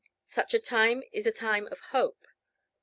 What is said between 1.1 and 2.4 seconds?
is a time of hope.